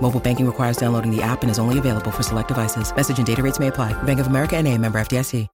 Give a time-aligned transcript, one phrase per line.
[0.00, 2.94] Mobile banking requires downloading the app and is only available for select devices.
[2.94, 4.00] Message and data rates may apply.
[4.04, 5.48] Bank of America and a member FDIC.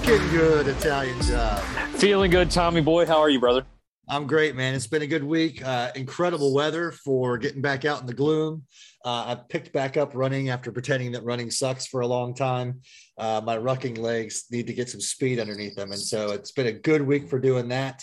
[0.00, 1.60] Looking good, Italian job.
[1.96, 3.06] Feeling good, Tommy boy.
[3.06, 3.64] How are you, brother?
[4.10, 4.74] I'm great, man.
[4.74, 5.64] It's been a good week.
[5.64, 8.64] Uh, incredible weather for getting back out in the gloom.
[9.04, 12.80] Uh, I picked back up running after pretending that running sucks for a long time.
[13.16, 15.92] Uh, my rucking legs need to get some speed underneath them.
[15.92, 18.02] And so it's been a good week for doing that.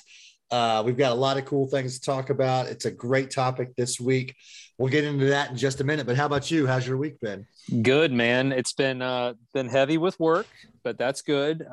[0.50, 2.68] Uh, we've got a lot of cool things to talk about.
[2.68, 4.34] It's a great topic this week.
[4.78, 6.06] We'll get into that in just a minute.
[6.06, 6.68] But how about you?
[6.68, 7.46] How's your week been?
[7.82, 8.54] Good, man.
[8.54, 10.48] It's been uh, been heavy with work,
[10.86, 11.68] but that's good.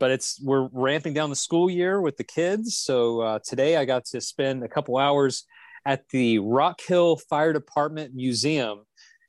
[0.00, 2.78] But it's we're ramping down the school year with the kids.
[2.78, 5.44] So uh, today I got to spend a couple hours
[5.84, 8.80] at the Rock Hill Fire Department Museum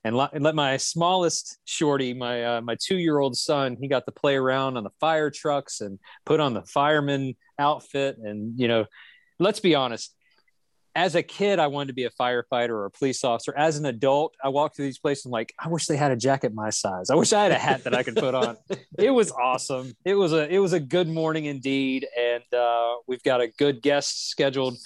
[0.03, 4.05] and, and let my smallest shorty, my uh, my two year old son, he got
[4.05, 8.17] to play around on the fire trucks and put on the fireman outfit.
[8.17, 8.85] And you know,
[9.39, 10.15] let's be honest.
[10.93, 13.53] As a kid, I wanted to be a firefighter or a police officer.
[13.57, 16.17] As an adult, I walked through these places and like, I wish they had a
[16.17, 17.09] jacket my size.
[17.09, 18.57] I wish I had a hat that I could put on.
[18.97, 19.93] it was awesome.
[20.03, 23.81] It was a it was a good morning indeed, and uh, we've got a good
[23.81, 24.77] guest scheduled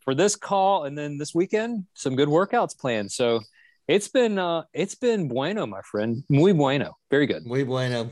[0.00, 3.10] for this call, and then this weekend some good workouts planned.
[3.10, 3.40] So
[3.88, 6.24] it's been uh it's been bueno, my friend.
[6.28, 6.96] Muy bueno.
[7.10, 7.46] Very good.
[7.46, 8.10] Muy bueno.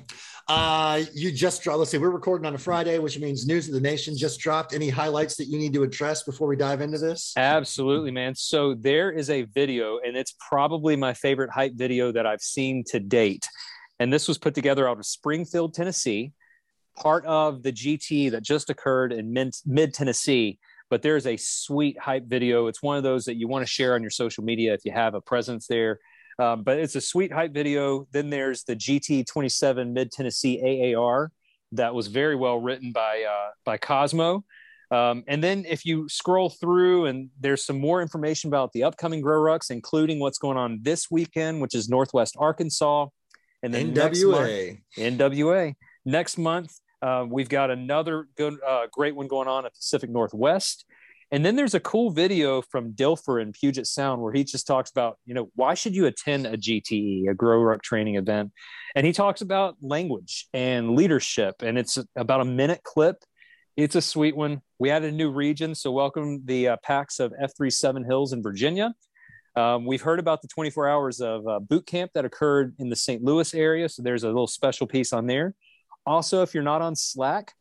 [0.48, 3.75] Uh you just dropped, let's see, we're recording on a Friday, which means news of
[3.75, 4.75] the nation just dropped.
[4.75, 7.32] Any highlights that you need to address before we dive into this?
[7.36, 8.34] Absolutely, man.
[8.34, 12.84] So there is a video, and it's probably my favorite hype video that I've seen
[12.88, 13.48] to date.
[13.98, 16.32] And this was put together out of Springfield, Tennessee,
[16.97, 20.59] part of the GT that just occurred in mid Tennessee
[20.92, 22.66] but there's a sweet hype video.
[22.66, 24.92] It's one of those that you want to share on your social media if you
[24.92, 26.00] have a presence there.
[26.42, 28.08] Um, but it's a sweet hype video.
[28.10, 31.30] Then there's the GT27 Mid Tennessee AAR
[31.72, 34.44] that was very well written by uh, by Cosmo.
[34.91, 39.20] Um, and then if you scroll through and there's some more information about the upcoming
[39.20, 43.06] Grow Rucks, including what's going on this weekend, which is Northwest Arkansas,
[43.62, 44.69] and then NWA.
[44.69, 45.74] Month, NWA.
[46.04, 50.84] Next month, uh, we've got another good, uh, great one going on at Pacific Northwest.
[51.32, 54.91] And then there's a cool video from Dilfer in Puget Sound where he just talks
[54.91, 58.53] about, you know, why should you attend a GTE, a Grow Ruck training event?
[58.94, 61.62] And he talks about language and leadership.
[61.62, 63.25] And it's about a minute clip.
[63.78, 64.60] It's a sweet one.
[64.78, 65.75] We added a new region.
[65.75, 68.94] So welcome the uh, PAX of F37 Hills in Virginia.
[69.56, 72.97] Um, we've heard about the 24 hours of uh, boot camp that occurred in the
[72.97, 73.22] St.
[73.22, 73.88] Louis area.
[73.88, 75.54] So there's a little special piece on there.
[76.04, 77.54] Also, if you're not on Slack,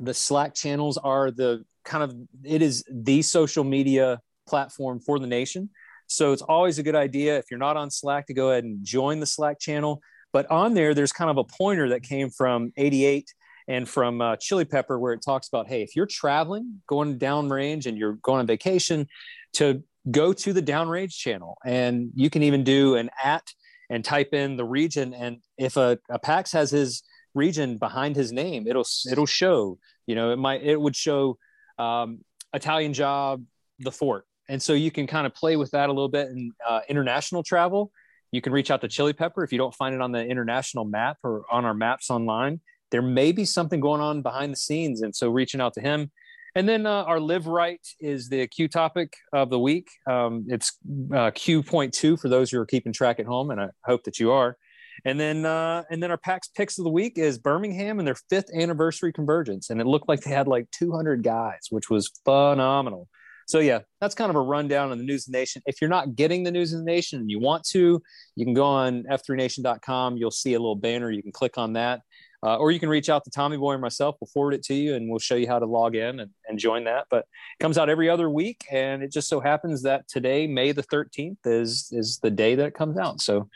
[0.00, 2.14] the Slack channels are the kind of
[2.44, 5.70] it is the social media platform for the nation.
[6.08, 8.84] So it's always a good idea if you're not on Slack to go ahead and
[8.84, 10.02] join the Slack channel.
[10.32, 13.32] But on there, there's kind of a pointer that came from 88
[13.68, 17.86] and from uh, Chili Pepper where it talks about, hey, if you're traveling, going downrange,
[17.86, 19.08] and you're going on vacation,
[19.54, 23.42] to go to the downrange channel, and you can even do an at
[23.90, 25.14] and type in the region.
[25.14, 27.02] And if a, a PAX has his
[27.36, 31.36] region behind his name it'll it'll show you know it might it would show
[31.78, 32.20] um,
[32.52, 33.42] italian job
[33.78, 34.24] the fort.
[34.48, 37.42] And so you can kind of play with that a little bit in uh, international
[37.42, 37.90] travel.
[38.32, 40.84] You can reach out to chili pepper if you don't find it on the international
[40.84, 42.60] map or on our maps online.
[42.90, 46.10] There may be something going on behind the scenes and so reaching out to him.
[46.54, 49.88] And then uh, our live right is the q topic of the week.
[50.08, 50.78] Um, it's
[51.14, 54.30] uh, q.2 for those who are keeping track at home and i hope that you
[54.30, 54.56] are
[55.04, 58.16] and then uh, and then our PAX picks of the week is Birmingham and their
[58.30, 63.08] fifth anniversary convergence, and it looked like they had like 200 guys, which was phenomenal.
[63.48, 65.62] So yeah, that's kind of a rundown on the News of the Nation.
[65.66, 68.02] If you're not getting the News of the Nation and you want to,
[68.34, 70.16] you can go on f3nation.com.
[70.16, 71.12] You'll see a little banner.
[71.12, 72.00] You can click on that.
[72.42, 74.16] uh, or you can reach out to Tommy Boy or myself.
[74.20, 76.58] We'll forward it to you and we'll show you how to log in and, and
[76.58, 77.06] join that.
[77.10, 78.64] But it comes out every other week.
[78.70, 82.66] And it just so happens that today, May the 13th, is, is the day that
[82.66, 83.20] it comes out.
[83.20, 83.48] So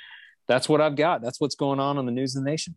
[0.51, 1.23] that's what I've got.
[1.23, 2.75] That's what's going on on the News of the Nation.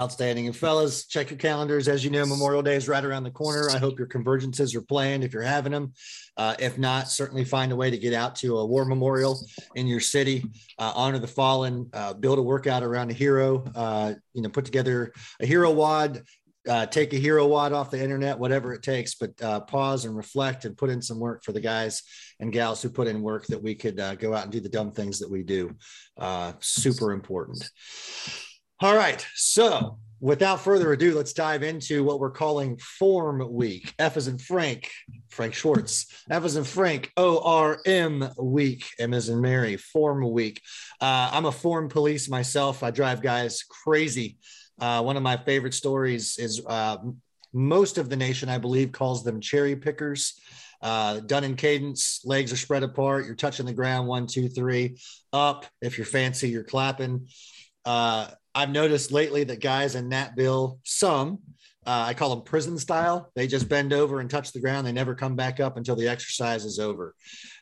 [0.00, 0.46] Outstanding.
[0.48, 1.86] And fellas, check your calendars.
[1.86, 3.70] As you know, Memorial Day is right around the corner.
[3.70, 5.92] I hope your convergences are planned if you're having them.
[6.36, 9.38] Uh, if not, certainly find a way to get out to a war memorial
[9.76, 10.44] in your city,
[10.80, 14.64] uh, honor the fallen, uh, build a workout around a hero, uh, you know, put
[14.64, 16.20] together a hero WOD,
[16.68, 20.16] uh, take a hero WOD off the internet, whatever it takes, but uh, pause and
[20.16, 22.02] reflect and put in some work for the guys
[22.40, 24.92] and gals who put in work that we could go out and do the dumb
[24.92, 25.74] things that we do.
[26.60, 27.70] super important.
[28.80, 29.24] All right.
[29.34, 33.94] So without further ado, let's dive into what we're calling Form Week.
[33.98, 34.90] F is in Frank,
[35.30, 36.06] Frank Schwartz.
[36.30, 38.84] F is in Frank, O R M Week.
[38.98, 40.60] M is in Mary, Form Week.
[41.00, 42.82] Uh, I'm a form police myself.
[42.82, 44.38] I drive guys crazy.
[44.80, 46.96] Uh, one of my favorite stories is uh,
[47.52, 50.40] most of the nation, I believe, calls them cherry pickers.
[50.82, 53.24] Uh, done in cadence, legs are spread apart.
[53.24, 54.98] You're touching the ground, one, two, three,
[55.32, 55.64] up.
[55.80, 57.28] If you're fancy, you're clapping.
[57.84, 61.38] Uh, I've noticed lately that guys in Nashville, some,
[61.86, 63.30] uh, I call them prison style.
[63.34, 64.86] They just bend over and touch the ground.
[64.86, 67.14] They never come back up until the exercise is over.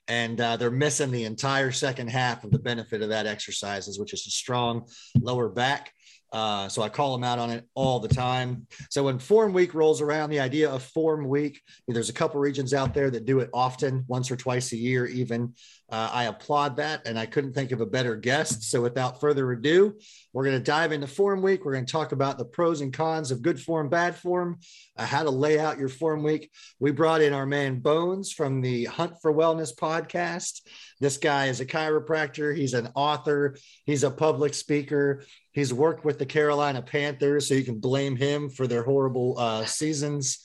[0.08, 4.12] And uh, they're missing the entire second half of the benefit of that exercise, which
[4.12, 4.86] is a strong
[5.20, 5.92] lower back.
[6.32, 8.66] Uh, so I call them out on it all the time.
[8.90, 12.72] So when Form Week rolls around, the idea of Form Week, there's a couple regions
[12.72, 15.54] out there that do it often, once or twice a year, even.
[15.92, 18.62] Uh, I applaud that, and I couldn't think of a better guest.
[18.62, 19.94] So without further ado,
[20.32, 21.66] we're going to dive into Form Week.
[21.66, 24.58] We're going to talk about the pros and cons of good form, bad form,
[24.96, 26.50] uh, how to lay out your Form Week.
[26.80, 30.62] We brought in our man Bones from the Hunt for Wellness podcast.
[30.98, 32.56] This guy is a chiropractor.
[32.56, 33.58] He's an author.
[33.84, 35.24] He's a public speaker.
[35.50, 39.66] He's worked with the Carolina Panthers, so you can blame him for their horrible uh,
[39.66, 40.38] seasons.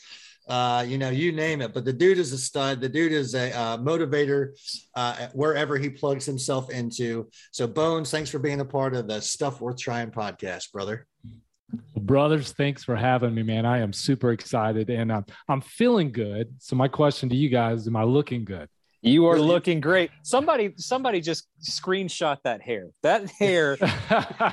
[0.48, 1.74] Uh, you know, you name it.
[1.74, 2.82] But the dude is a stud.
[2.82, 4.52] The dude is a uh, motivator
[4.96, 7.30] uh, wherever he plugs himself into.
[7.52, 11.06] So, Bones, thanks for being a part of the Stuff Worth Trying podcast, brother.
[11.98, 13.66] Brothers, thanks for having me, man.
[13.66, 16.54] I am super excited and I'm, I'm feeling good.
[16.60, 18.70] So, my question to you guys: Am I looking good?
[19.02, 20.10] You are looking great.
[20.24, 22.90] Somebody, somebody just screenshot that hair.
[23.04, 23.78] That hair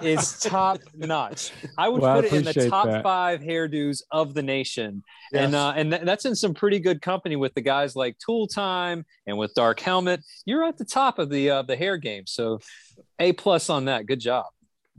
[0.02, 1.50] is top notch.
[1.78, 3.02] I would well, put I it in the top that.
[3.02, 5.02] five hairdos of the nation,
[5.32, 5.44] yes.
[5.44, 8.46] and uh, and th- that's in some pretty good company with the guys like Tool
[8.46, 10.20] Time and with Dark Helmet.
[10.44, 12.60] You're at the top of the uh, the hair game, so
[13.18, 14.06] a plus on that.
[14.06, 14.46] Good job.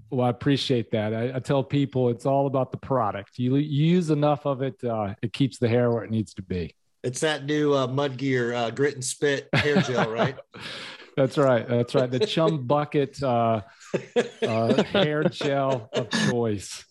[0.10, 1.14] Well, I appreciate that.
[1.14, 3.40] I, I, tell people it's all about the product.
[3.40, 6.44] You, you use enough of it, uh, it keeps the hair where it needs to
[6.44, 6.76] be.
[7.06, 10.36] It's that new uh, mud gear uh, grit and spit hair gel, right?
[11.16, 11.68] That's right.
[11.68, 12.10] That's right.
[12.10, 13.62] The chum bucket uh,
[14.42, 16.84] uh, hair gel of choice.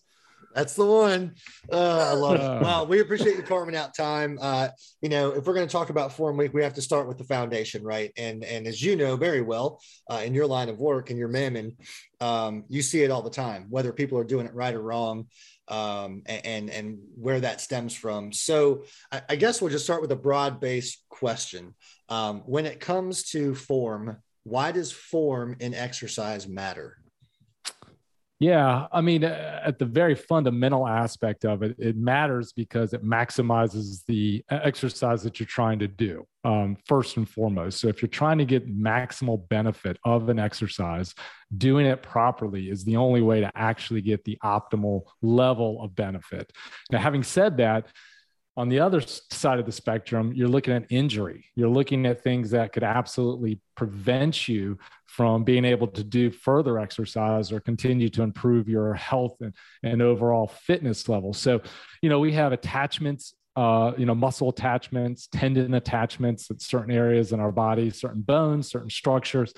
[0.53, 1.35] That's the one.
[1.69, 2.41] Uh, I love it.
[2.41, 2.59] Uh.
[2.61, 4.39] Well, we appreciate you carving out time.
[4.41, 4.69] Uh,
[5.01, 7.17] you know, if we're going to talk about Form Week, we have to start with
[7.17, 8.13] the foundation, right?
[8.15, 11.27] And and as you know very well, uh, in your line of work and your
[11.27, 11.75] mammon,
[12.21, 15.27] um, you see it all the time, whether people are doing it right or wrong
[15.67, 18.31] um, and and where that stems from.
[18.31, 21.73] So I, I guess we'll just start with a broad based question.
[22.09, 26.97] Um, when it comes to form, why does form in exercise matter?
[28.39, 33.01] Yeah, I mean, uh, at the very fundamental aspect of it, it matters because it
[33.01, 37.79] maximizes the exercise that you're trying to do, um, first and foremost.
[37.79, 41.15] So, if you're trying to get maximal benefit of an exercise,
[41.57, 46.51] doing it properly is the only way to actually get the optimal level of benefit.
[46.91, 47.87] Now, having said that,
[48.57, 51.45] on the other side of the spectrum, you're looking at injury.
[51.55, 56.79] You're looking at things that could absolutely prevent you from being able to do further
[56.79, 61.33] exercise or continue to improve your health and, and overall fitness level.
[61.33, 61.61] So,
[62.01, 67.33] you know, we have attachments, uh, you know, muscle attachments, tendon attachments at certain areas
[67.33, 69.53] in our body, certain bones, certain structures.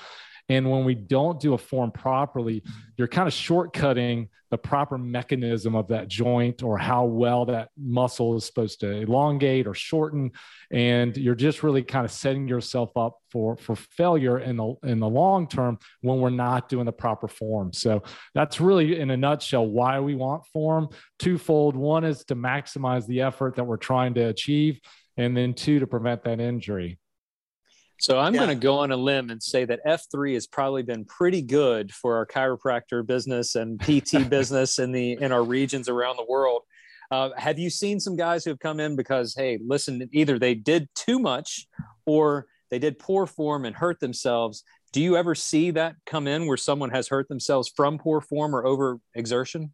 [0.50, 2.64] And when we don't do a form properly,
[2.96, 8.38] you're kind of shortcutting the proper mechanism of that joint or how well that muscle
[8.38, 10.32] is supposed to elongate or shorten.
[10.72, 15.02] And you're just really kind of setting yourself up for, for failure in the, in
[15.02, 17.74] the long term when we're not doing the proper form.
[17.74, 20.88] So that's really, in a nutshell, why we want form
[21.20, 21.76] twofold.
[21.76, 24.80] One is to maximize the effort that we're trying to achieve,
[25.18, 27.00] and then two, to prevent that injury.
[28.00, 28.46] So I'm yeah.
[28.46, 31.92] going to go on a limb and say that F3 has probably been pretty good
[31.92, 36.62] for our chiropractor business and PT business in the in our regions around the world.
[37.10, 40.54] Uh, have you seen some guys who have come in because hey, listen, either they
[40.54, 41.68] did too much
[42.06, 44.64] or they did poor form and hurt themselves?
[44.94, 48.56] Do you ever see that come in where someone has hurt themselves from poor form
[48.56, 49.74] or over exertion?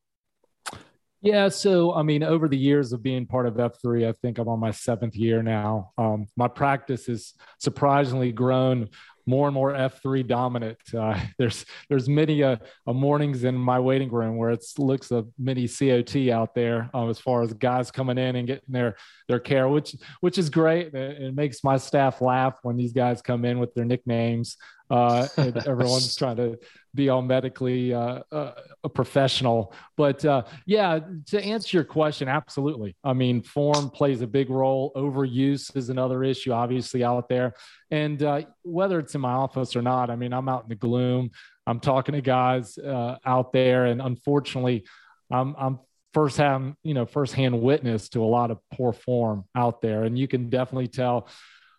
[1.24, 4.50] Yeah, so I mean, over the years of being part of F3, I think I'm
[4.50, 5.92] on my seventh year now.
[5.98, 8.90] Um, my practice has surprisingly grown
[9.26, 10.78] more and more F3 dominant.
[10.94, 15.26] Uh, there's there's many a, a, mornings in my waiting room where it looks a
[15.40, 18.96] mini COT out there um, as far as guys coming in and getting their
[19.28, 20.94] their care, which which is great.
[20.94, 24.58] It, it makes my staff laugh when these guys come in with their nicknames.
[24.90, 25.28] Uh,
[25.66, 26.58] everyone's trying to
[26.96, 29.74] be all medically uh, uh, a professional.
[29.98, 32.96] But uh, yeah, to answer your question, absolutely.
[33.04, 34.92] I mean, form plays a big role.
[34.96, 37.54] Overuse is another issue, obviously, out there.
[37.90, 40.76] And uh, whether it's in my office or not, I mean, I'm out in the
[40.76, 41.32] gloom.
[41.66, 44.84] I'm talking to guys uh, out there, and unfortunately,
[45.32, 45.80] I'm, I'm
[46.14, 50.20] first hand, you know, firsthand witness to a lot of poor form out there, and
[50.20, 51.30] you can definitely tell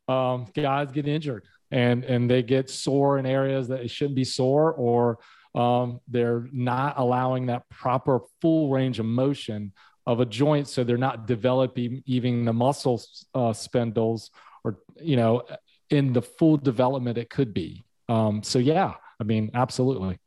[0.08, 4.24] um, guys get injured and and they get sore in areas that it shouldn't be
[4.24, 5.18] sore or
[5.54, 9.72] um, they're not allowing that proper full range of motion
[10.06, 13.02] of a joint so they're not developing even the muscle
[13.34, 14.30] uh, spindles
[14.64, 15.42] or you know
[15.90, 17.84] in the full development it could be.
[18.08, 20.18] Um, so yeah i mean absolutely.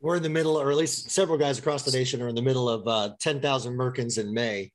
[0.00, 2.42] We're in the middle or at least several guys across the nation are in the
[2.42, 4.72] middle of uh, 10000 merkins in may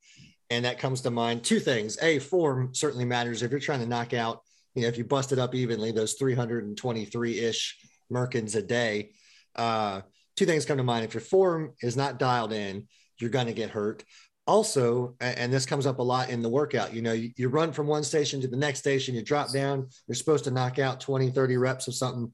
[0.49, 1.97] and that comes to mind two things.
[2.01, 4.43] A form certainly matters if you're trying to knock out
[4.77, 7.77] you know, if you bust it up evenly, those 323 ish
[8.11, 9.09] Merkins a day,
[9.55, 10.01] uh,
[10.35, 11.03] two things come to mind.
[11.03, 12.87] If your form is not dialed in,
[13.19, 14.03] you're going to get hurt.
[14.45, 17.73] Also, and this comes up a lot in the workout, you know, you, you run
[17.73, 21.01] from one station to the next station, you drop down, you're supposed to knock out
[21.01, 22.31] 20, 30 reps of something,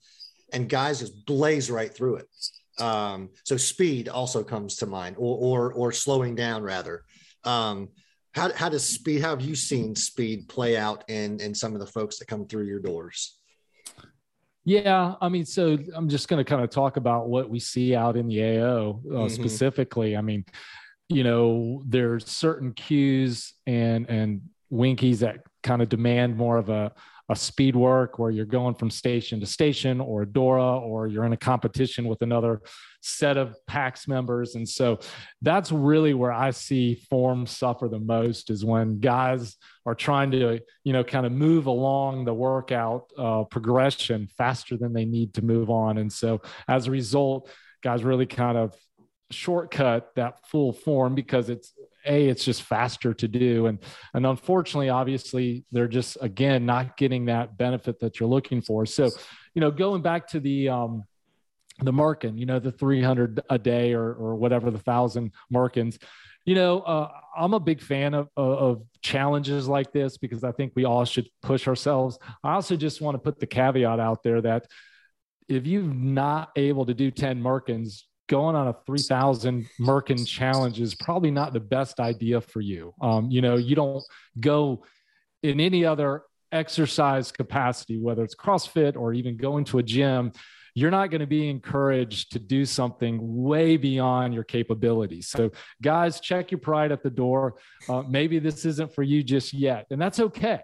[0.51, 2.27] and guys just blaze right through it.
[2.79, 7.03] Um, so speed also comes to mind, or or, or slowing down rather.
[7.45, 7.89] Um,
[8.33, 11.79] how, how does speed how have you seen speed play out in in some of
[11.79, 13.39] the folks that come through your doors
[14.65, 17.95] yeah i mean so i'm just going to kind of talk about what we see
[17.95, 19.27] out in the ao uh, mm-hmm.
[19.27, 20.45] specifically i mean
[21.09, 26.91] you know there's certain cues and and Weinkes that kind of demand more of a
[27.29, 31.23] a speed work where you're going from station to station or a Dora or you're
[31.23, 32.61] in a competition with another
[33.01, 34.55] set of PAX members.
[34.55, 34.99] And so
[35.41, 40.59] that's really where I see form suffer the most is when guys are trying to,
[40.83, 45.41] you know, kind of move along the workout uh, progression faster than they need to
[45.43, 45.97] move on.
[45.97, 47.49] And so as a result,
[47.81, 48.75] guys really kind of
[49.31, 51.73] shortcut that full form because it's
[52.05, 53.79] a it's just faster to do and
[54.13, 59.09] and unfortunately obviously they're just again not getting that benefit that you're looking for so
[59.53, 61.03] you know going back to the um
[61.81, 65.97] the Merkin, you know, the 300 a day or, or whatever the thousand Merkins,
[66.45, 70.73] you know, uh, I'm a big fan of, of challenges like this because I think
[70.75, 72.19] we all should push ourselves.
[72.43, 74.67] I also just want to put the caveat out there that
[75.47, 80.95] if you're not able to do 10 Merkins, going on a 3000 Merkin challenge is
[80.95, 82.93] probably not the best idea for you.
[83.01, 84.03] Um, you know, you don't
[84.39, 84.85] go
[85.41, 90.31] in any other exercise capacity, whether it's CrossFit or even going to a gym,
[90.75, 95.27] you're not going to be encouraged to do something way beyond your capabilities.
[95.27, 95.51] So,
[95.81, 97.55] guys, check your pride at the door.
[97.87, 100.61] Uh, maybe this isn't for you just yet, and that's okay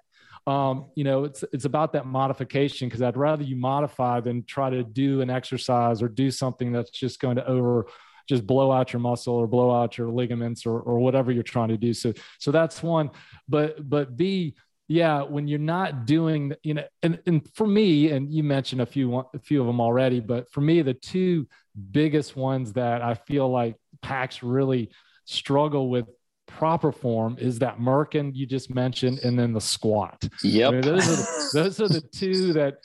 [0.50, 4.70] um, you know, it's it's about that modification because I'd rather you modify than try
[4.72, 7.88] to do an exercise or do something that's just going to over
[8.28, 11.70] just blow out your muscle or blow out your ligaments or or whatever you're trying
[11.70, 11.94] to do.
[11.94, 13.12] So so that's one.
[13.48, 14.56] But but B,
[14.88, 18.88] yeah, when you're not doing, you know, and and for me, and you mentioned a
[18.88, 21.48] few a few of them already, but for me, the two
[21.92, 24.90] biggest ones that I feel like packs really
[25.26, 26.06] struggle with
[26.50, 30.28] proper form is that Merkin you just mentioned, and then the squat.
[30.44, 30.68] Yep.
[30.68, 32.80] I mean, those, are the, those are the two that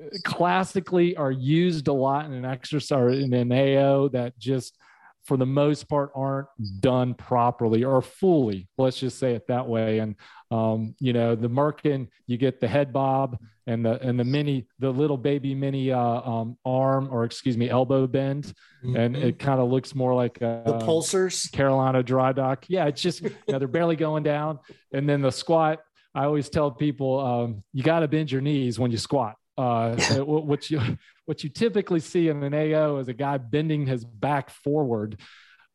[0.00, 4.78] uh, classically are used a lot in an exercise or in an AO that just
[5.28, 6.48] for the most part aren't
[6.80, 9.98] done properly or fully let's just say it that way.
[9.98, 10.16] And
[10.50, 14.66] um, you know the merkin you get the head bob and the and the mini
[14.78, 18.54] the little baby mini uh, um, arm or excuse me elbow bend.
[18.82, 18.96] Mm-hmm.
[18.96, 22.64] and it kind of looks more like a, the pulsars carolina dry dock.
[22.68, 24.60] Yeah it's just you know they're barely going down.
[24.94, 25.80] And then the squat
[26.14, 29.96] i always tell people um, you got to bend your knees when you squat uh,
[30.24, 30.80] what you
[31.26, 35.20] what you typically see in an AO is a guy bending his back forward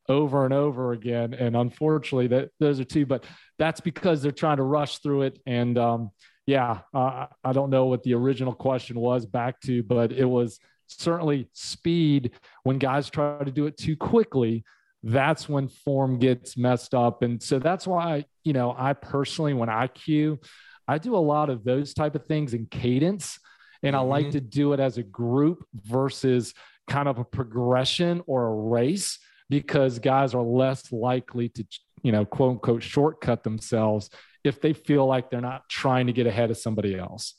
[0.10, 3.06] over and over again, and unfortunately, that those are two.
[3.06, 3.25] But
[3.60, 5.40] that's because they're trying to rush through it.
[5.46, 6.12] And um,
[6.46, 10.60] yeah, uh, I don't know what the original question was back to, but it was
[10.88, 12.32] certainly speed.
[12.63, 14.63] When guys try to do it too quickly,
[15.04, 17.22] that's when form gets messed up.
[17.22, 20.40] And so that's why you know I personally, when I cue,
[20.88, 23.40] I do a lot of those type of things in cadence
[23.84, 24.06] and mm-hmm.
[24.06, 24.32] I like mm-hmm.
[24.32, 26.54] to do it as a group versus
[26.88, 31.66] kind of a progression or a race because guys are less likely to,
[32.02, 34.10] you know, quote unquote, shortcut themselves
[34.44, 37.36] if they feel like they're not trying to get ahead of somebody else.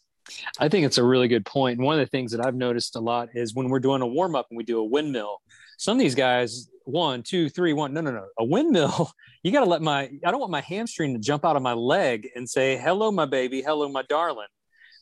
[0.59, 1.79] I think it's a really good point.
[1.79, 4.07] And one of the things that I've noticed a lot is when we're doing a
[4.07, 5.43] warm up and we do a windmill,
[5.79, 9.11] some of these guys, one, two, three, one, no, no, no, a windmill,
[9.43, 11.75] you got to let my, I don't want my hamstring to jump out of my
[11.75, 14.47] leg and say, hello, my baby, hello, my darling.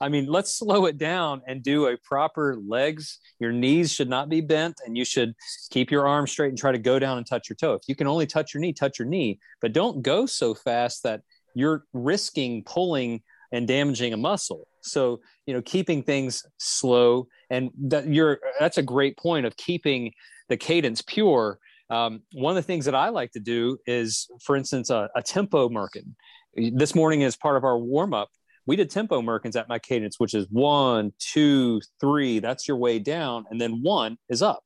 [0.02, 3.20] I mean, let's slow it down and do a proper legs.
[3.38, 5.32] Your knees should not be bent, and you should
[5.70, 7.74] keep your arms straight and try to go down and touch your toe.
[7.74, 11.04] If you can only touch your knee, touch your knee, but don't go so fast
[11.04, 11.22] that
[11.54, 14.66] you're risking pulling and damaging a muscle.
[14.80, 20.12] So, you know, keeping things slow and that you're that's a great point of keeping
[20.48, 21.60] the cadence pure.
[21.90, 25.22] Um, one of the things that I like to do is, for instance, a, a
[25.22, 26.14] tempo merkin.
[26.56, 28.30] This morning, as part of our warm up,
[28.66, 32.38] we did tempo merkins at my cadence, which is one, two, three.
[32.38, 34.64] That's your way down, and then one is up.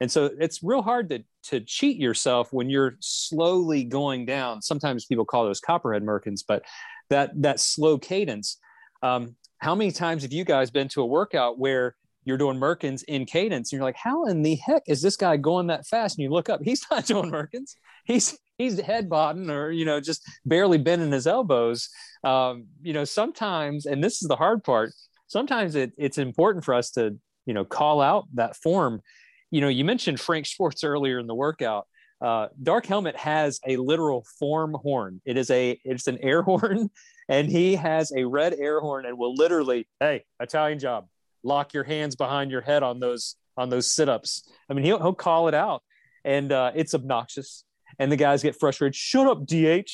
[0.00, 4.60] And so it's real hard to to cheat yourself when you're slowly going down.
[4.60, 6.62] Sometimes people call those copperhead merkins, but
[7.10, 8.58] that that slow cadence.
[9.02, 11.96] Um, how many times have you guys been to a workout where
[12.28, 15.36] you're doing merkins in cadence and you're like, how in the heck is this guy
[15.36, 16.18] going that fast?
[16.18, 17.74] And you look up, he's not doing merkins.
[18.04, 21.88] He's he's head bobbing or you know just barely bending his elbows.
[22.24, 24.92] Um, you know, sometimes, and this is the hard part.
[25.26, 29.02] Sometimes it, it's important for us to you know call out that form
[29.50, 31.86] you know, you mentioned Frank Schwartz earlier in the workout.
[32.20, 35.20] Uh, Dark Helmet has a literal form horn.
[35.24, 36.90] It is a it's an air horn,
[37.28, 41.06] and he has a red air horn and will literally, hey, Italian job,
[41.48, 44.48] lock your hands behind your head on those on those sit ups.
[44.70, 45.82] I mean, he'll he'll call it out,
[46.24, 47.64] and uh, it's obnoxious,
[47.98, 48.94] and the guys get frustrated.
[48.94, 49.90] Shut up, DH.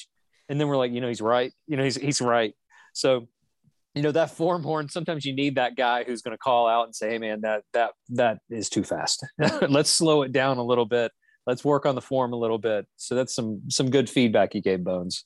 [0.51, 1.53] And then we're like, you know, he's right.
[1.67, 2.55] You know, he's he's right.
[2.93, 3.29] So
[3.95, 6.85] you know that form horn sometimes you need that guy who's going to call out
[6.85, 9.25] and say hey man that that that is too fast
[9.69, 11.13] let's slow it down a little bit
[11.47, 14.61] let's work on the form a little bit so that's some some good feedback you
[14.61, 15.25] gave bones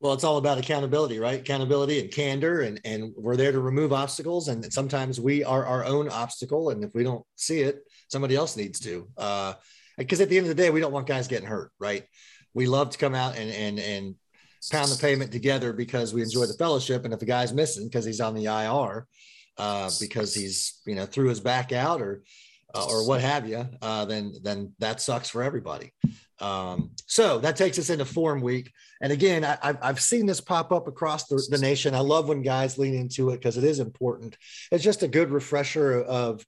[0.00, 3.92] well it's all about accountability right accountability and candor and and we're there to remove
[3.92, 8.36] obstacles and sometimes we are our own obstacle and if we don't see it somebody
[8.36, 9.54] else needs to uh
[9.98, 12.04] because at the end of the day we don't want guys getting hurt right
[12.54, 14.14] we love to come out and and and
[14.70, 17.04] pound the pavement together because we enjoy the fellowship.
[17.04, 19.06] And if a guy's missing because he's on the IR,
[19.58, 22.22] uh, because he's you know threw his back out or
[22.76, 25.92] uh, or what have you, uh, then then that sucks for everybody.
[26.38, 28.72] Um, so that takes us into form week.
[29.00, 31.94] And again, I, have I've seen this pop up across the, the nation.
[31.94, 34.36] I love when guys lean into it because it is important.
[34.70, 36.44] It's just a good refresher of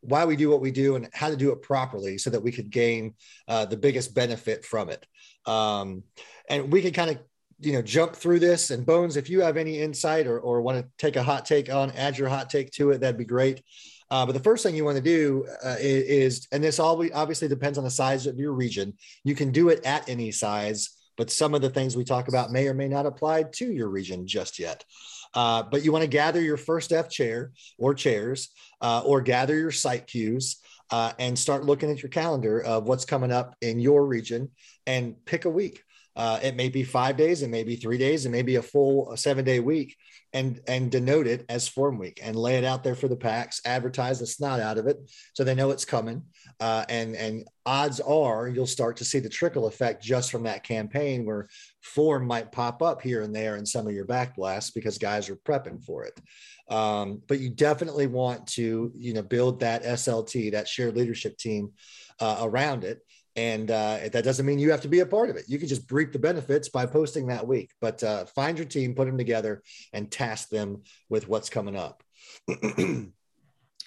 [0.00, 2.52] why we do what we do and how to do it properly so that we
[2.52, 3.14] could gain
[3.48, 5.06] uh, the biggest benefit from it.
[5.46, 6.02] Um,
[6.48, 7.18] and we can kind of
[7.62, 10.78] you know jump through this and bones if you have any insight or, or want
[10.78, 13.62] to take a hot take on add your hot take to it that'd be great
[14.12, 17.48] uh, but the first thing you want to do uh, is and this all obviously
[17.48, 18.92] depends on the size of your region
[19.24, 22.50] you can do it at any size but some of the things we talk about
[22.50, 24.84] may or may not apply to your region just yet.
[25.34, 29.56] Uh, but you want to gather your first F chair or chairs uh, or gather
[29.56, 30.58] your site cues
[30.90, 34.50] uh, and start looking at your calendar of what's coming up in your region
[34.86, 35.82] and pick a week
[36.14, 38.62] uh, it may be five days, it may be three days, it may be a
[38.62, 39.96] full seven day week,
[40.34, 43.60] and and denote it as form week and lay it out there for the packs,
[43.64, 44.98] advertise the snot out of it
[45.34, 46.22] so they know it's coming.
[46.60, 50.64] Uh, and and odds are you'll start to see the trickle effect just from that
[50.64, 51.48] campaign where
[51.80, 55.30] form might pop up here and there in some of your back blasts because guys
[55.30, 56.20] are prepping for it.
[56.68, 61.72] Um, but you definitely want to you know build that SLT, that shared leadership team
[62.20, 63.00] uh, around it
[63.36, 65.44] and uh, that doesn't mean you have to be a part of it.
[65.48, 67.70] You can just reap the benefits by posting that week.
[67.80, 72.02] But uh, find your team, put them together, and task them with what's coming up.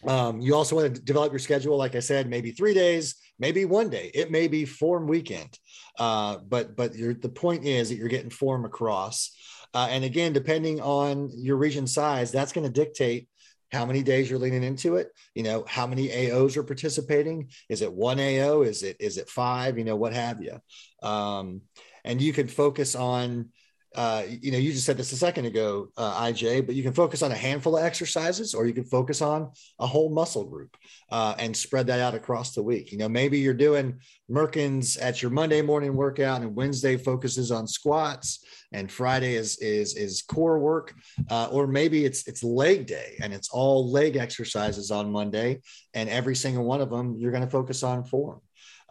[0.08, 1.78] um, you also want to develop your schedule.
[1.78, 4.10] Like I said, maybe three days, maybe one day.
[4.14, 5.58] It may be form weekend.
[6.00, 9.32] Uh, but but the point is that you're getting form across.
[9.74, 13.28] Uh, and again, depending on your region size, that's going to dictate
[13.76, 17.50] how many days you're leaning into it you know how many aos are participating.
[17.70, 19.78] Is it one ao is it is it five?
[19.78, 20.60] You know what have you.
[21.08, 21.62] Um,
[22.04, 23.50] and you can focus on
[23.96, 26.94] uh, you know, you just said this a second ago, uh, IJ, but you can
[26.94, 30.76] focus on a handful of exercises or you can focus on a whole muscle group
[31.12, 32.92] uh, and spread that out across the week.
[32.92, 37.68] You know, maybe you're doing Merkins at your Monday morning workout and Wednesday focuses on
[37.68, 40.94] squats and Friday is, is, is core work.
[41.30, 45.62] Uh, or maybe it's, it's leg day and it's all leg exercises on Monday
[45.94, 48.42] and every single one of them, you're going to focus on form.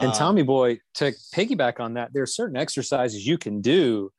[0.00, 4.10] And uh, Tommy boy, to piggyback on that, there are certain exercises you can do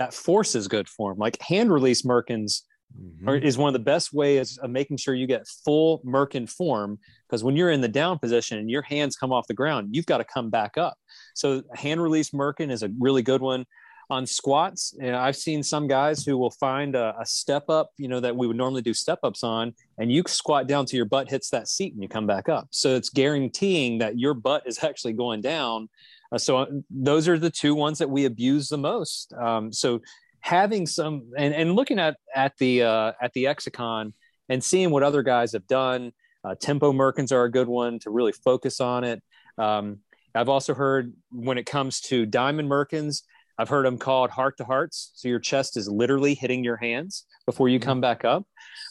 [0.00, 1.18] that force is good form.
[1.18, 2.62] Like hand release Merkins
[2.98, 3.44] mm-hmm.
[3.44, 6.98] is one of the best ways of making sure you get full Merkin form.
[7.28, 10.06] Because when you're in the down position and your hands come off the ground, you've
[10.06, 10.94] got to come back up.
[11.34, 13.66] So hand release Merkin is a really good one.
[14.08, 18.08] On squats, know, I've seen some guys who will find a, a step up, you
[18.08, 21.04] know, that we would normally do step ups on, and you squat down to your
[21.04, 22.68] butt hits that seat and you come back up.
[22.70, 25.90] So it's guaranteeing that your butt is actually going down.
[26.32, 29.32] Uh, so uh, those are the two ones that we abuse the most.
[29.32, 30.00] Um, so
[30.40, 34.12] having some and, and looking at at the uh, at the Exicon
[34.48, 36.12] and seeing what other guys have done.
[36.42, 39.22] Uh, tempo Merkins are a good one to really focus on it.
[39.58, 39.98] Um,
[40.34, 43.22] I've also heard when it comes to diamond Merkins,
[43.60, 45.12] I've heard them called heart to hearts.
[45.14, 48.44] So your chest is literally hitting your hands before you come back up.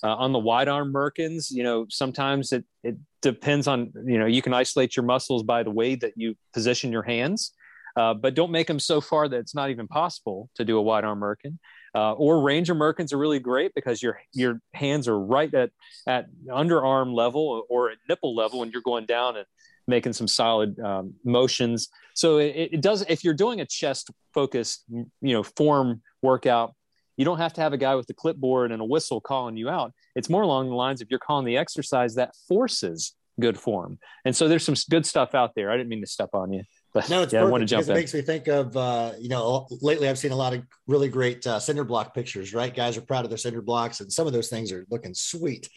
[0.03, 4.27] Uh, on the wide arm Merkins, you know, sometimes it, it depends on, you know,
[4.27, 7.51] you can isolate your muscles by the way that you position your hands.
[7.97, 10.81] Uh, but don't make them so far that it's not even possible to do a
[10.81, 11.57] wide arm merkin.
[11.95, 15.71] Uh, or Ranger merkins are really great because your your hands are right at
[16.05, 19.47] at underarm level or at nipple level when you're going down and
[19.89, 21.89] making some solid um, motions.
[22.13, 23.03] So it, it does.
[23.09, 26.75] If you're doing a chest focused, you know, form workout,
[27.17, 29.69] you don't have to have a guy with a clipboard and a whistle calling you
[29.69, 29.93] out.
[30.15, 33.99] It's more along the lines if you're calling the exercise that forces good form.
[34.25, 35.71] And so there's some good stuff out there.
[35.71, 36.63] I didn't mean to step on you.
[36.93, 37.95] But no, it's yeah, perfect I want to jump because in.
[37.95, 41.07] it makes me think of uh, you know lately I've seen a lot of really
[41.07, 42.53] great uh, cinder block pictures.
[42.53, 45.13] Right, guys are proud of their cinder blocks, and some of those things are looking
[45.13, 45.69] sweet.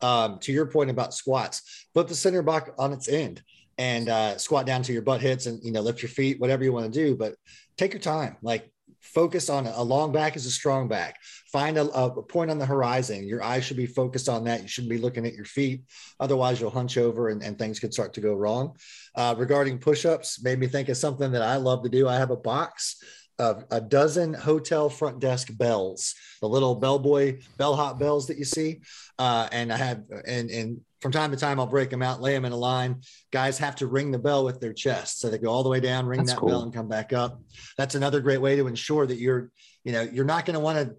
[0.00, 3.42] Um, to your point about squats, put the cinder block on its end
[3.80, 6.62] and uh, squat down to your butt hits, and you know lift your feet, whatever
[6.62, 7.16] you want to do.
[7.16, 7.34] But
[7.78, 8.36] take your time.
[8.42, 11.16] Like focus on a long back is a strong back.
[11.50, 13.26] Find a, a, point on the horizon.
[13.26, 14.60] Your eyes should be focused on that.
[14.60, 15.84] You shouldn't be looking at your feet.
[16.20, 18.76] Otherwise, you'll hunch over and, and things could start to go wrong.
[19.14, 22.06] Uh, regarding push ups, made me think of something that I love to do.
[22.06, 23.02] I have a box
[23.38, 28.82] of a dozen hotel front desk bells, the little bellboy bellhop bells that you see.
[29.18, 32.34] Uh, and I have, and, and from time to time, I'll break them out, lay
[32.34, 33.00] them in a line.
[33.30, 35.20] Guys have to ring the bell with their chest.
[35.20, 36.48] So they go all the way down, ring That's that cool.
[36.50, 37.40] bell and come back up.
[37.78, 39.50] That's another great way to ensure that you're,
[39.84, 40.96] you know, you're not going to want to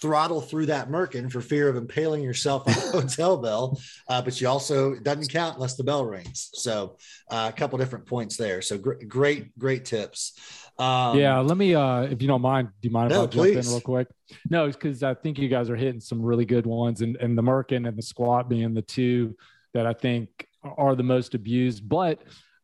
[0.00, 3.80] throttle through that merkin for fear of impaling yourself on a hotel bell.
[4.08, 6.50] Uh, but you also, it doesn't count unless the bell rings.
[6.54, 6.96] So
[7.28, 8.62] uh, a couple different points there.
[8.62, 10.59] So gr- great, great tips.
[10.80, 13.32] Um, yeah, let me, uh, if you don't mind, do you mind no, if I
[13.32, 14.08] jump in real quick?
[14.48, 17.36] No, it's because I think you guys are hitting some really good ones, and and
[17.36, 19.36] the Merkin and the squat being the two
[19.74, 21.88] that I think are the most abused.
[21.88, 22.22] But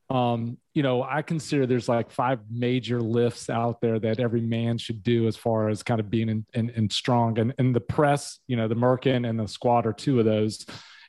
[0.08, 4.78] um, you know, I consider there's like five major lifts out there that every man
[4.78, 7.38] should do as far as kind of being in, in, in strong.
[7.38, 10.64] And, and the press, you know, the Merkin and the squat are two of those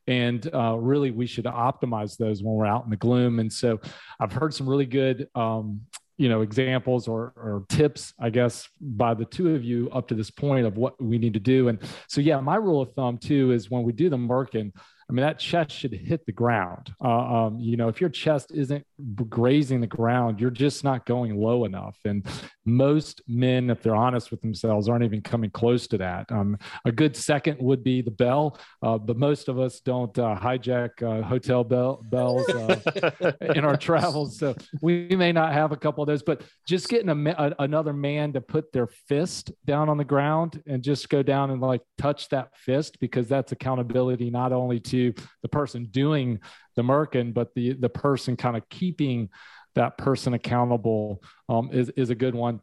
[0.07, 3.79] and uh, really we should optimize those when we're out in the gloom and so
[4.19, 5.81] i've heard some really good um,
[6.17, 10.15] you know examples or, or tips i guess by the two of you up to
[10.15, 11.67] this point of what we need to do.
[11.69, 14.71] And so yeah my rule of thumb too is when we do the merkin
[15.09, 16.93] I mean, that chest should hit the ground.
[17.01, 17.07] Uh,
[17.45, 18.85] um, you know, if your chest isn't
[19.29, 21.97] grazing the ground, you're just not going low enough.
[22.03, 22.27] And
[22.65, 26.29] most men, if they're honest with themselves, aren't even coming close to that.
[26.29, 30.37] Um, a good second would be the bell, uh, but most of us don't uh,
[30.37, 34.37] hijack uh, hotel bell, bells uh, in our travels.
[34.37, 37.93] So we may not have a couple of those, but just getting a, a, another
[37.93, 41.81] man to put their fist down on the ground and just go down and like
[41.97, 46.39] touch that fist because that's accountability not only to to the person doing
[46.75, 49.29] the merkin, but the the person kind of keeping
[49.75, 52.61] that person accountable um, is is a good one.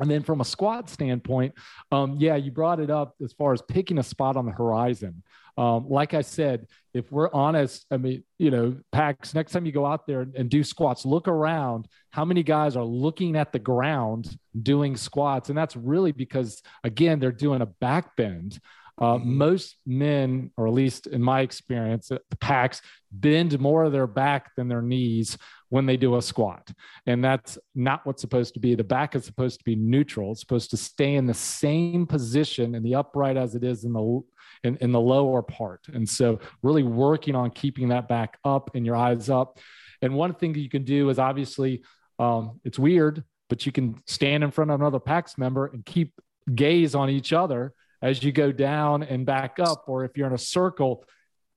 [0.00, 1.54] And then from a squat standpoint,
[1.90, 5.22] um, yeah, you brought it up as far as picking a spot on the horizon.
[5.56, 9.72] Um, like I said, if we're honest, I mean, you know, PAX, next time you
[9.72, 13.58] go out there and do squats, look around how many guys are looking at the
[13.58, 15.48] ground doing squats.
[15.48, 18.60] And that's really because, again, they're doing a back bend.
[19.00, 19.38] Uh, mm-hmm.
[19.38, 22.82] Most men, or at least in my experience, the PAX
[23.12, 25.38] bend more of their back than their knees
[25.70, 26.70] when they do a squat.
[27.06, 28.74] And that's not what's supposed to be.
[28.74, 30.32] The back is supposed to be neutral.
[30.32, 33.92] It's supposed to stay in the same position in the upright as it is in
[33.92, 34.20] the
[34.64, 35.86] in, in the lower part.
[35.92, 39.58] And so really working on keeping that back up and your eyes up.
[40.02, 41.82] And one thing that you can do is obviously
[42.18, 46.14] um, it's weird, but you can stand in front of another PAX member and keep
[46.54, 50.32] gaze on each other as you go down and back up, or if you're in
[50.32, 51.04] a circle,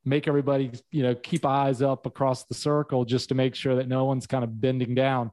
[0.04, 3.88] make everybody, you know, keep eyes up across the circle just to make sure that
[3.88, 5.32] no one's kind of bending down.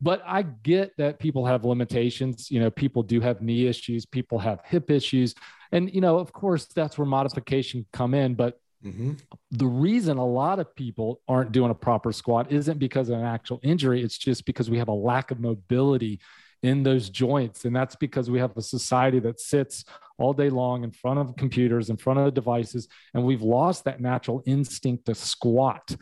[0.00, 2.50] But I get that people have limitations.
[2.50, 5.34] You know, people do have knee issues, people have hip issues.
[5.72, 8.34] And, you know, of course, that's where modification come in.
[8.34, 9.14] But Mm-hmm.
[9.50, 13.24] The reason a lot of people aren't doing a proper squat isn't because of an
[13.24, 14.02] actual injury.
[14.02, 16.20] It's just because we have a lack of mobility
[16.62, 17.64] in those joints.
[17.64, 19.84] And that's because we have a society that sits
[20.18, 24.00] all day long in front of computers, in front of devices, and we've lost that
[24.00, 25.96] natural instinct to squat.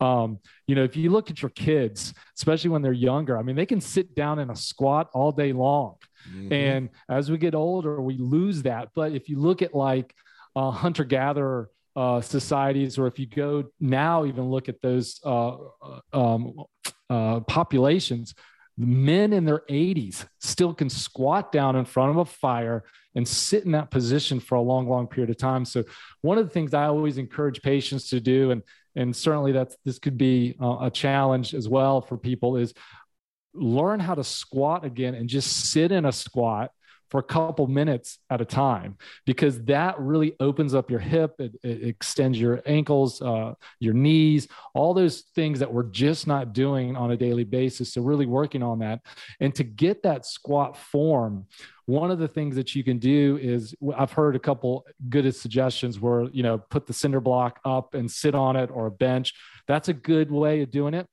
[0.00, 3.56] Um, you know, if you look at your kids, especially when they're younger, I mean,
[3.56, 5.96] they can sit down in a squat all day long.
[6.28, 6.52] Mm-hmm.
[6.52, 8.88] And as we get older, we lose that.
[8.94, 10.14] But if you look at like
[10.56, 15.54] uh, hunter gatherer uh, societies, or if you go now, even look at those uh,
[15.54, 16.54] uh um,
[17.08, 18.34] uh, populations,
[18.76, 23.64] men in their 80s still can squat down in front of a fire and sit
[23.64, 25.64] in that position for a long, long period of time.
[25.64, 25.84] So,
[26.22, 28.62] one of the things I always encourage patients to do, and
[28.96, 32.74] and certainly that's this could be uh, a challenge as well for people, is
[33.54, 36.70] learn how to squat again and just sit in a squat
[37.10, 41.54] for a couple minutes at a time because that really opens up your hip it,
[41.62, 46.96] it extends your ankles uh, your knees all those things that we're just not doing
[46.96, 49.00] on a daily basis so really working on that
[49.38, 51.46] and to get that squat form
[51.86, 56.00] one of the things that you can do is i've heard a couple good suggestions
[56.00, 59.34] where you know put the cinder block up and sit on it or a bench
[59.68, 61.06] that's a good way of doing it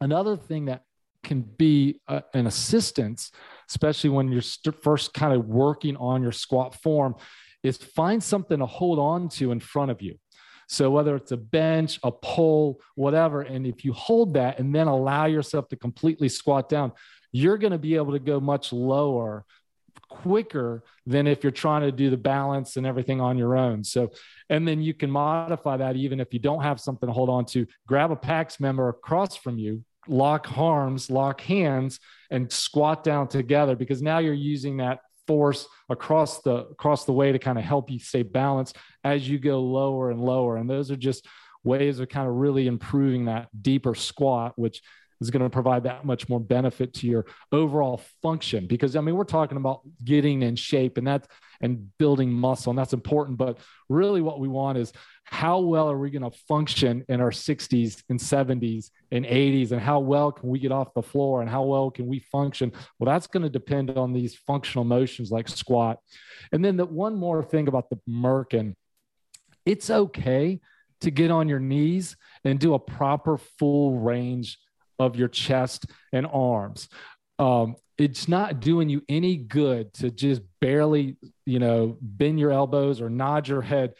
[0.00, 0.82] another thing that
[1.22, 3.30] can be a, an assistance,
[3.68, 7.14] especially when you're st- first kind of working on your squat form,
[7.62, 10.16] is find something to hold on to in front of you.
[10.68, 14.86] So whether it's a bench, a pole, whatever, and if you hold that and then
[14.86, 16.92] allow yourself to completely squat down,
[17.32, 19.44] you're going to be able to go much lower
[20.10, 23.82] quicker than if you're trying to do the balance and everything on your own.
[23.84, 24.10] So,
[24.50, 27.46] and then you can modify that even if you don't have something to hold on
[27.46, 27.66] to.
[27.86, 33.76] Grab a PAX member across from you, lock arms, lock hands, and squat down together
[33.76, 37.88] because now you're using that force across the across the way to kind of help
[37.90, 40.56] you stay balanced as you go lower and lower.
[40.56, 41.26] And those are just
[41.62, 44.82] ways of kind of really improving that deeper squat, which
[45.20, 48.66] is going to provide that much more benefit to your overall function.
[48.66, 51.28] Because i mean we're talking about getting in shape and that's
[51.60, 54.92] and building muscle and that's important but really what we want is
[55.24, 59.80] how well are we going to function in our 60s and 70s and 80s and
[59.80, 62.72] how well can we get off the floor and how well can we function?
[62.98, 65.98] Well that's going to depend on these functional motions like squat.
[66.50, 68.74] And then the one more thing about the merkin
[69.66, 70.60] it's okay
[71.02, 74.58] to get on your knees and do a proper full range
[75.00, 76.88] of your chest and arms.
[77.38, 83.00] Um, it's not doing you any good to just barely, you know, bend your elbows
[83.00, 83.94] or nod your head.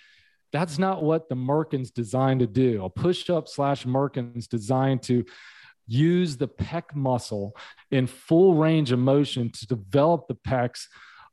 [0.53, 2.85] That's not what the Merkin's designed to do.
[2.85, 5.25] A push up slash Merkin's designed to
[5.87, 7.57] use the pec muscle
[7.91, 10.87] in full range of motion to develop the pecs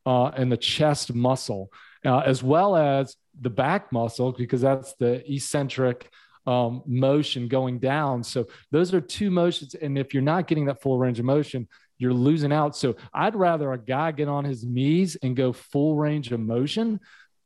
[0.06, 1.70] uh, and the chest muscle,
[2.06, 6.10] uh, as well as the back muscle, because that's the eccentric
[6.48, 8.24] um, motion going down.
[8.24, 9.76] So those are two motions.
[9.76, 11.68] And if you're not getting that full range of motion,
[12.00, 12.76] you're losing out.
[12.76, 17.00] So I'd rather a guy get on his knees and go full range of motion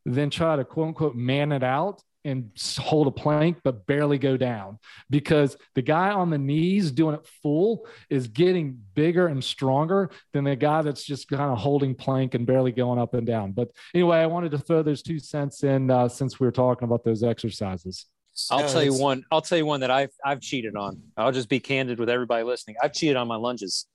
[0.06, 4.38] than try to quote unquote man it out and hold a plank but barely go
[4.38, 4.78] down
[5.10, 10.44] because the guy on the knees doing it full is getting bigger and stronger than
[10.44, 13.70] the guy that's just kind of holding plank and barely going up and down but
[13.96, 17.04] anyway i wanted to throw those two cents in uh, since we were talking about
[17.04, 18.06] those exercises
[18.50, 19.24] I'll tell you one.
[19.32, 21.02] I'll tell you one that I've I've cheated on.
[21.18, 22.78] I'll just be candid with everybody listening.
[22.82, 23.86] I've cheated on my lunges.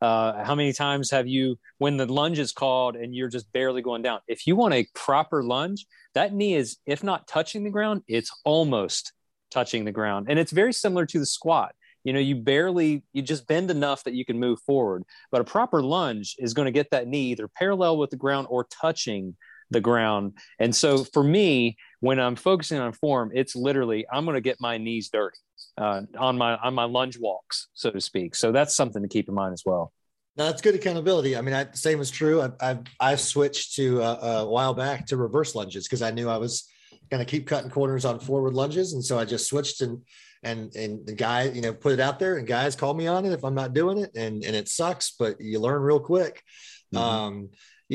[0.00, 3.80] Uh, how many times have you, when the lunge is called and you're just barely
[3.80, 4.20] going down?
[4.28, 8.30] If you want a proper lunge, that knee is, if not touching the ground, it's
[8.44, 9.14] almost
[9.50, 11.74] touching the ground, and it's very similar to the squat.
[12.04, 15.02] You know, you barely, you just bend enough that you can move forward.
[15.32, 18.46] But a proper lunge is going to get that knee either parallel with the ground
[18.48, 19.34] or touching
[19.70, 20.34] the ground.
[20.60, 24.60] And so for me, when I'm focusing on form, it's literally I'm going to get
[24.60, 25.38] my knees dirty
[25.76, 28.34] uh, on my on my lunge walks, so to speak.
[28.34, 29.92] So that's something to keep in mind as well.
[30.36, 31.36] No, that's good accountability.
[31.36, 32.42] I mean, I, same is true.
[32.42, 36.28] I, I, I switched to uh, a while back to reverse lunges because I knew
[36.28, 36.68] I was
[37.10, 40.02] going to keep cutting corners on forward lunges, and so I just switched and
[40.42, 43.24] and and the guy, you know, put it out there, and guys call me on
[43.24, 46.42] it if I'm not doing it, and and it sucks, but you learn real quick.
[46.94, 47.04] Mm-hmm.
[47.04, 47.50] Um,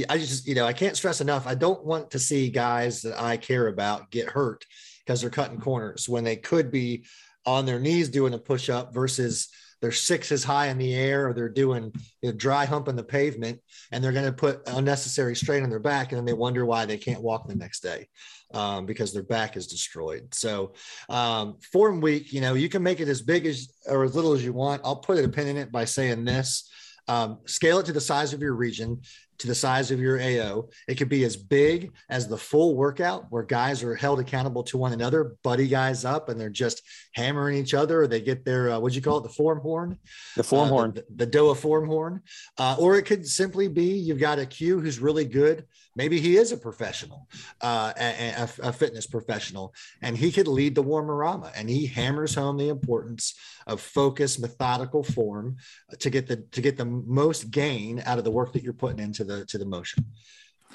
[0.10, 1.46] I just, you know, I can't stress enough.
[1.48, 4.66] I don't want to see guys that I care about get hurt
[5.06, 7.06] because they're cutting corners when they could be
[7.46, 9.50] on their knees doing a push up versus
[9.82, 13.60] their sixes high in the air or they're doing you know, dry humping the pavement
[13.92, 16.86] and they're going to put unnecessary strain on their back and then they wonder why
[16.86, 18.08] they can't walk the next day
[18.54, 20.34] um, because their back is destroyed.
[20.34, 20.74] So
[21.10, 24.34] um, form week, you know, you can make it as big as or as little
[24.34, 24.84] as you want.
[24.86, 26.70] I'll put a pin in it by saying this.
[27.08, 29.02] Um, scale it to the size of your region
[29.42, 30.70] to the size of your AO.
[30.88, 34.78] It could be as big as the full workout where guys are held accountable to
[34.78, 38.04] one another, buddy guys up, and they're just hammering each other.
[38.04, 39.24] Or they get their, uh, what'd you call it?
[39.24, 39.98] The form horn?
[40.36, 40.94] The form uh, horn.
[40.94, 42.22] The, the, DOA form horn.
[42.58, 45.66] Uh, or it could simply be you've got a Q who's really good.
[45.96, 47.28] Maybe he is a professional,
[47.62, 52.36] uh, a, a, a fitness professional, and he could lead the Warm-A-Rama and he hammers
[52.36, 53.34] home the importance
[53.68, 55.58] of focus, methodical form
[56.00, 59.00] to get the to get the most gain out of the work that you're putting
[59.00, 60.06] into the to the motion.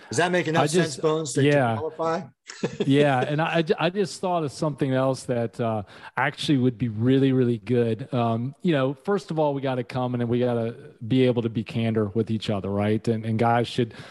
[0.08, 1.72] Does that make enough sense, Bones, to, yeah.
[1.72, 2.22] to qualify?
[2.86, 5.82] yeah, and I, I just thought of something else that uh,
[6.16, 8.12] actually would be really, really good.
[8.14, 11.24] Um, you know, first of all, we got to come and we got to be
[11.26, 13.06] able to be candor with each other, right?
[13.08, 13.94] And, and guys should–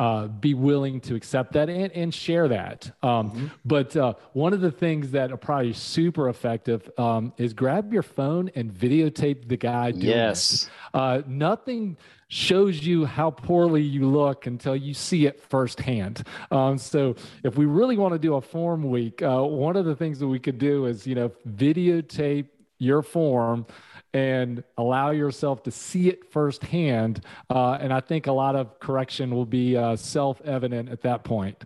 [0.00, 2.90] uh, be willing to accept that and, and share that.
[3.02, 3.46] Um, mm-hmm.
[3.66, 8.02] But uh, one of the things that are probably super effective um, is grab your
[8.02, 10.08] phone and videotape the guy doing it.
[10.08, 10.70] yes.
[10.94, 16.26] Uh, nothing shows you how poorly you look until you see it firsthand.
[16.50, 19.94] Um, so if we really want to do a form week, uh, one of the
[19.94, 22.46] things that we could do is, you know, videotape
[22.78, 23.66] your form
[24.12, 27.24] and allow yourself to see it firsthand.
[27.48, 31.24] Uh, and I think a lot of correction will be uh, self evident at that
[31.24, 31.64] point.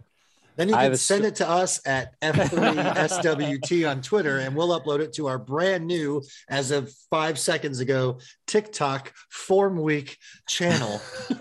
[0.56, 5.12] Then you can send it to us at F3SWT on Twitter, and we'll upload it
[5.14, 10.16] to our brand new, as of five seconds ago, TikTok Form Week
[10.48, 11.00] channel.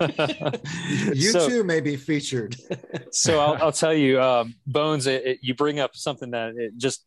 [1.12, 2.56] you so, too may be featured.
[3.12, 6.76] so I'll, I'll, tell you, um, Bones, it, it, you bring up something that it
[6.76, 7.04] just,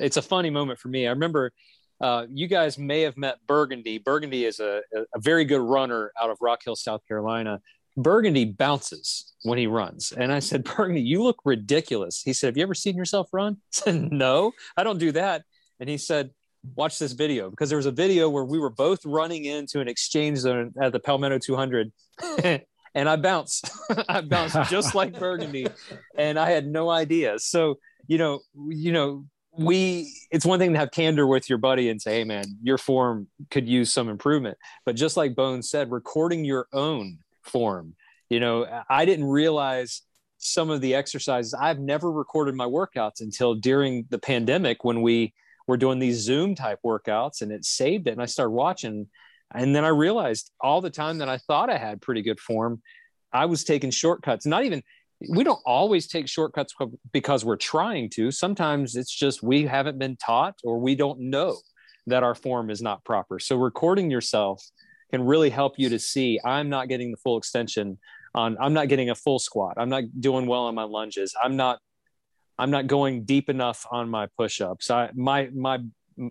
[0.00, 1.06] it's a funny moment for me.
[1.06, 1.52] I remember
[2.00, 3.98] uh, you guys may have met Burgundy.
[3.98, 4.82] Burgundy is a,
[5.14, 7.60] a very good runner out of Rock Hill, South Carolina.
[7.96, 10.12] Burgundy bounces when he runs.
[10.12, 12.22] And I said, Burgundy, you look ridiculous.
[12.22, 13.54] He said, Have you ever seen yourself run?
[13.56, 15.42] I said, No, I don't do that.
[15.80, 16.30] And he said,
[16.76, 19.88] Watch this video because there was a video where we were both running into an
[19.88, 21.92] exchange zone at the Palmetto 200.
[22.94, 23.70] and I bounced.
[24.08, 25.66] I bounced just like Burgundy.
[26.16, 27.38] And I had no idea.
[27.38, 29.26] So, you know, you know,
[29.56, 32.78] we it's one thing to have candor with your buddy and say hey man your
[32.78, 34.58] form could use some improvement.
[34.84, 37.94] But just like bones said recording your own form
[38.30, 40.02] you know i didn't realize
[40.38, 45.32] some of the exercises i've never recorded my workouts until during the pandemic when we
[45.66, 49.06] were doing these zoom type workouts and it saved it and i started watching.
[49.54, 52.82] And then i realized all the time that i thought i had pretty good form
[53.32, 54.82] i was taking shortcuts not even
[55.28, 56.74] we don't always take shortcuts
[57.12, 58.30] because we're trying to.
[58.30, 61.56] Sometimes it's just we haven't been taught or we don't know
[62.06, 63.38] that our form is not proper.
[63.38, 64.62] So recording yourself
[65.10, 67.98] can really help you to see I'm not getting the full extension
[68.34, 69.74] on I'm not getting a full squat.
[69.78, 71.34] I'm not doing well on my lunges.
[71.42, 71.78] I'm not
[72.58, 74.90] I'm not going deep enough on my push-ups.
[74.90, 75.80] I my my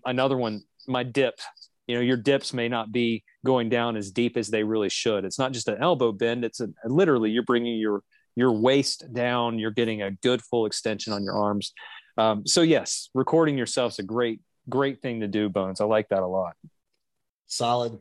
[0.05, 1.39] another one my dip.
[1.87, 5.25] You know, your dips may not be going down as deep as they really should.
[5.25, 8.03] It's not just an elbow bend, it's a, literally you're bringing your
[8.35, 11.73] your waist down, you're getting a good full extension on your arms.
[12.17, 15.81] Um, so yes, recording yourself is a great, great thing to do, Bones.
[15.81, 16.53] I like that a lot.
[17.47, 17.99] Solid.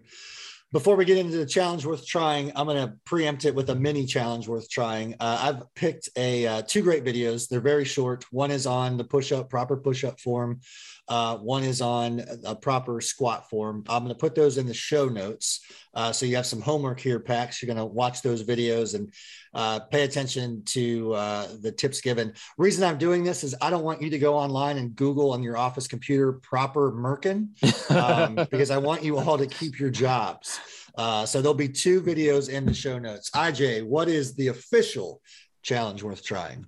[0.73, 3.75] Before we get into the challenge worth trying, I'm going to preempt it with a
[3.75, 5.15] mini challenge worth trying.
[5.21, 7.47] Uh, I've picked a uh, two great videos.
[7.47, 8.25] They're very short.
[8.33, 10.61] One is on the push up, proper push up form.
[11.09, 13.85] Uh, one is on a proper squat form.
[13.87, 15.61] I'm going to put those in the show notes.
[15.93, 17.61] Uh, so you have some homework here, Pax.
[17.61, 19.13] You're going to watch those videos and
[19.53, 22.33] uh, pay attention to uh, the tips given.
[22.57, 25.43] Reason I'm doing this is I don't want you to go online and Google on
[25.43, 27.49] your office computer proper Merkin
[27.91, 30.61] um, because I want you all to keep your jobs.
[30.96, 33.31] Uh, so there'll be two videos in the show notes.
[33.31, 35.20] IJ, what is the official
[35.62, 36.66] challenge worth trying?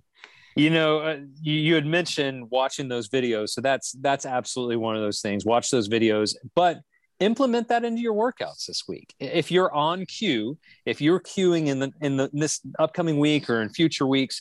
[0.57, 3.51] you know uh, you, you had mentioned watching those videos.
[3.51, 5.45] So that's that's absolutely one of those things.
[5.45, 6.81] Watch those videos but
[7.21, 9.15] implement that into your workouts this week.
[9.21, 13.49] If you're on cue if you're queuing in the in the in this upcoming week
[13.51, 14.41] or in future weeks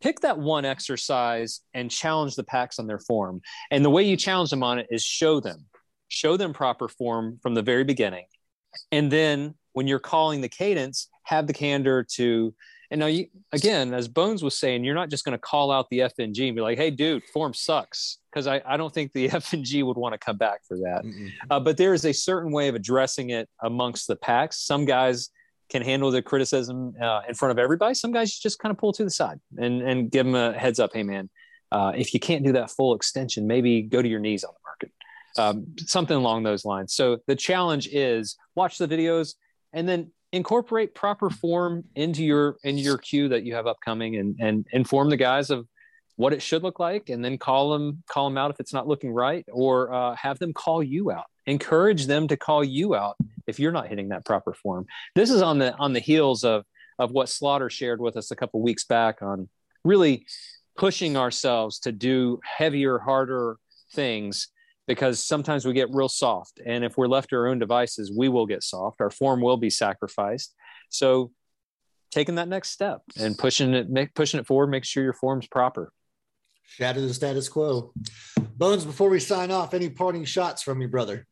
[0.00, 3.42] pick that one exercise and challenge the Pax on their form.
[3.70, 5.66] And the way you challenge them on it is show them
[6.08, 8.24] show them proper form from the very beginning
[8.92, 12.54] and then when you're calling the cadence have the candor to
[12.90, 15.88] and now, you, again, as Bones was saying, you're not just going to call out
[15.90, 19.28] the FNG and be like, "Hey, dude, form sucks," because I, I don't think the
[19.28, 21.04] FNG would want to come back for that.
[21.50, 24.66] Uh, but there is a certain way of addressing it amongst the Pax.
[24.66, 25.30] Some guys
[25.70, 27.94] can handle the criticism uh, in front of everybody.
[27.94, 30.80] Some guys just kind of pull to the side and and give them a heads
[30.80, 30.90] up.
[30.92, 31.30] Hey, man,
[31.70, 34.86] uh, if you can't do that full extension, maybe go to your knees on the
[34.86, 34.90] Merkin.
[35.38, 36.94] Um, something along those lines.
[36.94, 39.34] So the challenge is watch the videos
[39.72, 44.36] and then incorporate proper form into your into your cue that you have upcoming and
[44.40, 45.66] and inform the guys of
[46.16, 48.86] what it should look like and then call them call them out if it's not
[48.86, 53.16] looking right or uh, have them call you out encourage them to call you out
[53.46, 56.64] if you're not hitting that proper form this is on the on the heels of
[57.00, 59.48] of what Slaughter shared with us a couple weeks back on
[59.84, 60.26] really
[60.76, 63.56] pushing ourselves to do heavier, harder
[63.92, 64.48] things
[64.90, 66.60] because sometimes we get real soft.
[66.66, 69.00] And if we're left to our own devices, we will get soft.
[69.00, 70.52] Our form will be sacrificed.
[70.88, 71.30] So
[72.10, 75.92] taking that next step and pushing it, pushing it forward, make sure your form's proper.
[76.64, 77.92] Shatter the status quo.
[78.56, 81.24] Bones, before we sign off, any parting shots from your brother?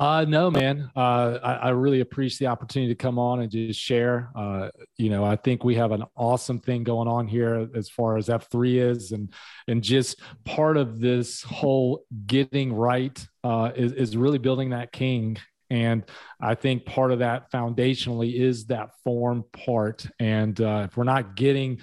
[0.00, 0.90] Uh, no, man.
[0.96, 4.30] Uh, I, I, really appreciate the opportunity to come on and just share.
[4.34, 8.16] Uh, you know, I think we have an awesome thing going on here as far
[8.16, 9.30] as F3 is, and
[9.68, 15.36] and just part of this whole getting right uh, is is really building that king.
[15.68, 16.02] And
[16.40, 20.06] I think part of that foundationally is that form part.
[20.18, 21.80] And uh, if we're not getting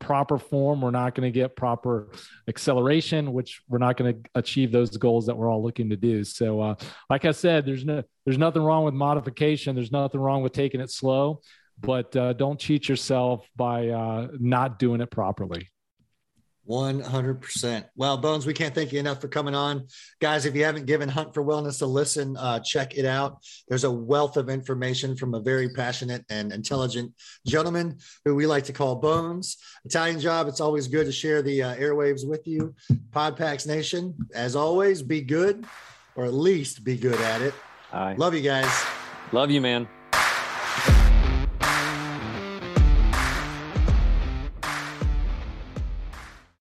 [0.00, 2.10] proper form, we're not going to get proper
[2.48, 6.24] acceleration, which we're not going to achieve those goals that we're all looking to do.
[6.24, 6.74] So, uh,
[7.08, 9.74] like I said, there's no, there's nothing wrong with modification.
[9.76, 11.40] There's nothing wrong with taking it slow,
[11.80, 15.70] but uh, don't cheat yourself by uh, not doing it properly.
[16.70, 17.84] 100%.
[17.96, 19.88] Well, Bones, we can't thank you enough for coming on.
[20.20, 23.38] Guys, if you haven't given Hunt for Wellness a listen, uh, check it out.
[23.68, 27.12] There's a wealth of information from a very passionate and intelligent
[27.44, 29.56] gentleman who we like to call Bones.
[29.84, 32.72] Italian job, it's always good to share the uh, airwaves with you.
[33.10, 35.66] Podpacks Nation, as always, be good,
[36.14, 37.54] or at least be good at it.
[37.92, 38.70] I love you guys.
[39.32, 39.88] Love you, man.